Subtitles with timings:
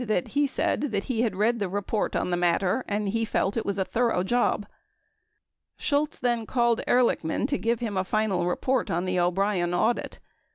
[0.01, 3.23] 1029 that he said that he had read the report on the matter and he
[3.23, 4.65] felt it was a thorough job.
[5.77, 10.17] Shultz then called Ehrlichman to give him a final report on the O'Brien audit.